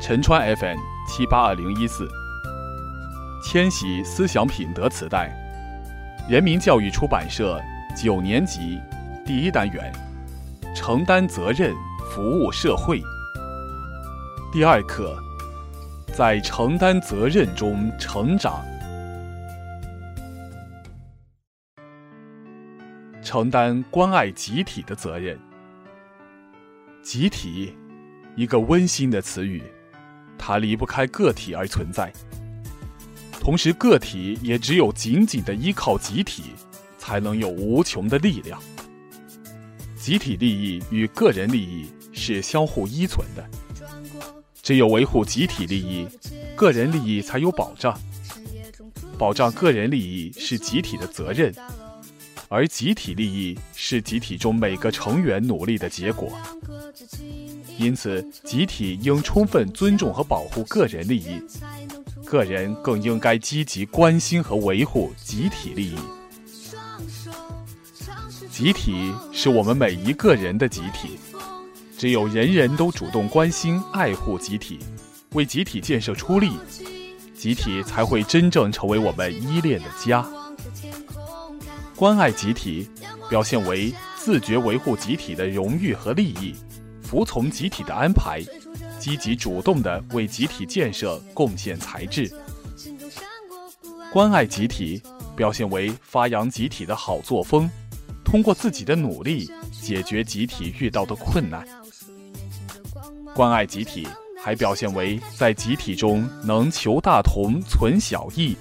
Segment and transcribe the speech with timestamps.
[0.00, 0.78] 陈川 FM
[1.08, 2.08] 七八二零一四，
[3.42, 5.28] 千禧思想品德磁带，
[6.30, 7.60] 人民教育出版社
[7.96, 8.80] 九年级
[9.26, 9.92] 第一单元，
[10.72, 11.74] 承担责任，
[12.12, 13.02] 服务社会。
[14.52, 15.18] 第二课，
[16.14, 18.64] 在承担责任中成长，
[23.20, 25.36] 承担关爱集体的责任。
[27.02, 27.76] 集体，
[28.36, 29.62] 一个温馨的词语，
[30.48, 32.10] 它离不开个体而存在。
[33.38, 36.44] 同时，个体也只有紧紧的依靠集体，
[36.96, 38.58] 才能有无穷的力量。
[40.00, 43.46] 集体利益与个人利益是相互依存的，
[44.62, 46.08] 只有维护集体利益，
[46.56, 48.00] 个人利益才有保障。
[49.18, 51.54] 保障个人利益是集体的责任，
[52.48, 56.32] 而集体利益是集体中每个成员努力的结果。
[57.78, 61.40] 因此，集体应充分尊重和保护个人利益，
[62.24, 65.94] 个人更应该积极关心和维护集体利益。
[68.50, 71.16] 集体是我们每一个人的集体，
[71.96, 74.80] 只有人人都主动关心、爱护集体，
[75.34, 76.50] 为集体建设出力，
[77.36, 80.26] 集体才会真正成为我们依恋的家。
[81.94, 82.90] 关爱集体，
[83.30, 86.56] 表现为自觉维护集体的荣誉和利益。
[87.08, 88.42] 服从集体的安排，
[88.98, 92.28] 积极主动地为集体建设贡献才智；
[94.12, 95.02] 关爱集体，
[95.34, 97.66] 表现为发扬集体的好作风，
[98.22, 101.66] 通过自己的努力解决集体遇到的困难。
[103.34, 104.06] 关爱集体，
[104.44, 108.54] 还表现为在集体中能求大同、存小异，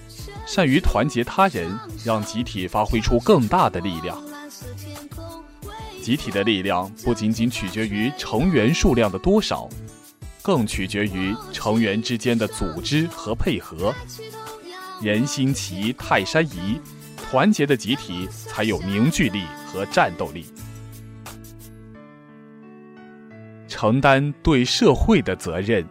[0.45, 4.17] 善于团结他人，让集体发挥出更大的力量。
[6.07, 9.67] 集体的力量不仅仅取决于成员数量的多少，
[10.41, 13.93] 更取决于成员之间的组织和配合。
[15.01, 16.79] 人心齐，泰山移，
[17.17, 20.45] 团结的集体才有凝聚力和战斗力。
[23.67, 25.85] 承担对社会的责任。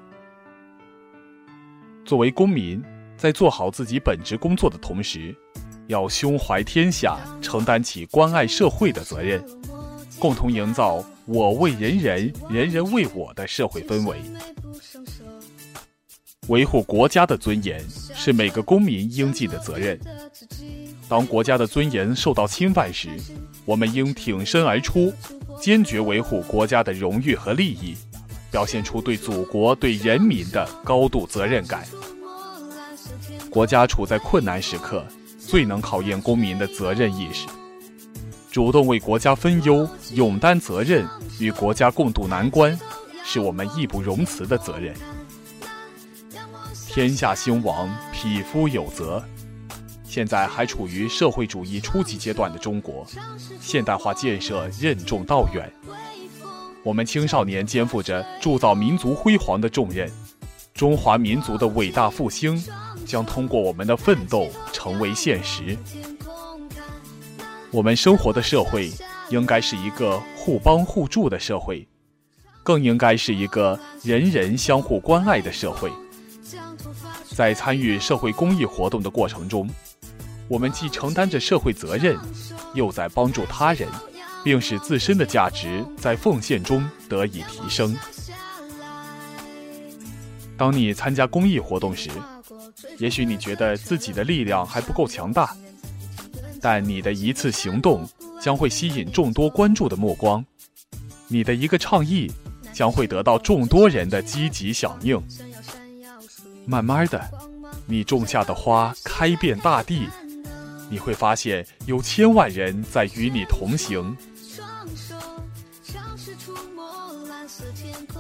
[2.07, 2.83] 作为公民，
[3.19, 5.37] 在做好自己本职工作的同时，
[5.89, 9.45] 要胸怀天下，承担起关爱社会的责任。
[10.19, 14.17] 共同营造“我为人人，人人为我”的社会氛围。
[16.49, 17.85] 维护国家的尊严
[18.15, 19.99] 是每个公民应尽的责任。
[21.09, 23.09] 当国家的尊严受到侵犯时，
[23.65, 25.13] 我们应挺身而出，
[25.61, 27.97] 坚决维护国家的荣誉和利益，
[28.51, 31.85] 表现出对祖国、对人民的高度责任感。
[33.51, 35.05] 国家处在困难时刻，
[35.39, 37.47] 最能考验公民的责任意识。
[38.57, 41.07] 主动为国家分忧、勇担责任、
[41.39, 42.75] 与国家共度难关，
[43.23, 44.95] 是我们义不容辞的责任。
[46.89, 49.23] 天下兴亡，匹夫有责。
[50.05, 53.07] 现在还处于社会主义初级阶段的中国，
[53.61, 55.71] 现代化建设任重道远。
[56.83, 60.11] 我们青少年肩负着铸造民族辉煌的重任，
[60.73, 62.59] 中华民族的伟大复兴
[63.05, 65.77] 将通过我们的奋斗成为现实。
[67.77, 68.91] 我们生活的社会
[69.29, 71.87] 应该是一个互帮互助的社会，
[72.63, 75.93] 更应该是一个人人相互关爱的社会。
[77.35, 79.69] 在参与社会公益活动的过程中，
[80.49, 82.19] 我们既承担着社会责任，
[82.73, 83.87] 又在帮助他人，
[84.43, 87.95] 并使自身的价值在奉献中得以提升。
[90.57, 92.09] 当你参加公益活动时，
[92.97, 95.55] 也许你觉得自己的力量还不够强大。
[96.61, 98.09] 但你的一次行动
[98.41, 100.45] 将会吸引众多关注的目光，
[101.29, 102.31] 你的一个倡议
[102.73, 105.23] 将会得到众多人的积极响应。
[106.65, 107.21] 慢慢的，
[107.87, 110.09] 你种下的花开遍大地，
[110.91, 114.17] 你会发现有千万人在与你同行。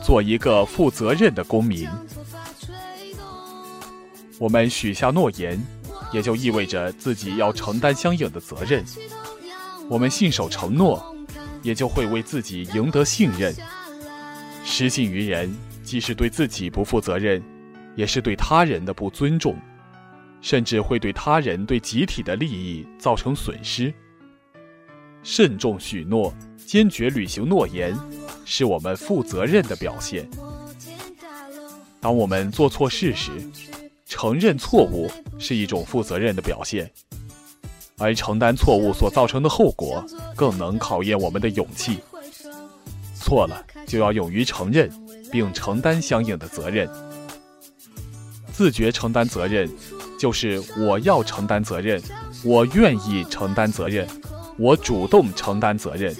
[0.02, 1.88] 做一个负责任的公民，
[4.38, 5.60] 我们许下诺言。
[6.12, 8.85] 也就意味着自己要承担相应的责任。
[9.88, 11.14] 我们信守承诺，
[11.62, 13.55] 也就会为自己赢得信任。
[14.64, 15.55] 失信于人，
[15.85, 17.43] 既是对自己不负责任，
[17.94, 19.56] 也是对他人的不尊重，
[20.41, 23.94] 甚至会对他人、对集体的利益造成损失。
[25.23, 27.97] 慎重许诺，坚决履行诺言，
[28.44, 30.29] 是我们负责任的表现。
[32.00, 33.32] 当我们做错事时，
[34.06, 36.91] 承认错误是一种负责任的表现，
[37.99, 40.05] 而承担错误所造成的后果
[40.35, 41.99] 更能考验我们的勇气。
[43.14, 44.88] 错了就要勇于承认，
[45.32, 46.88] 并承担相应的责任。
[48.53, 49.69] 自觉承担责任，
[50.19, 52.00] 就是我要承担责任，
[52.44, 54.06] 我愿意承担责任，
[54.56, 56.14] 我主动承担责任，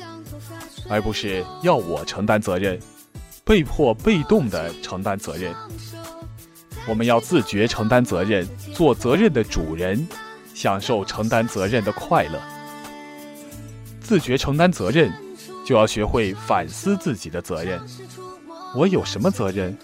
[0.89, 2.79] 而不是要我承担责任，
[3.45, 5.55] 被迫被动的承担责任。
[6.89, 10.07] 我们要自觉承担责任，做责任的主人，
[10.55, 12.41] 享受承担责任的快乐。
[14.01, 15.13] 自觉承担责任，
[15.65, 17.81] 就要学会反思自己的责任。
[18.75, 19.77] 我有什么责任？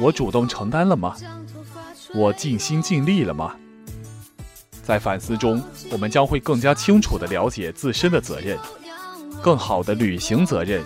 [0.00, 1.14] 我主动承担了吗？
[2.14, 3.54] 我尽心尽力了吗？
[4.82, 8.58] 在反思中，我们将会更加清楚地了解自身的责任，
[9.40, 10.82] 更好地履行责任，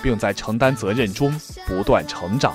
[0.00, 1.34] 并在承担责任中
[1.66, 2.54] 不断成长。